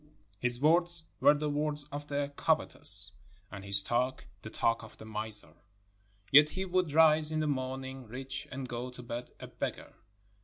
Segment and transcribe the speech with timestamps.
[0.39, 3.11] His words were the words of the covetous,
[3.51, 5.53] and his talk the talk of the miser,
[6.31, 9.93] yet he would rise in the morning rich and go to bed a beggar.